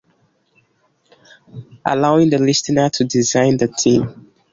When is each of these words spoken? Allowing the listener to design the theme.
Allowing 1.85 2.31
the 2.31 2.39
listener 2.39 2.89
to 2.89 3.03
design 3.05 3.57
the 3.57 3.67
theme. 3.67 4.29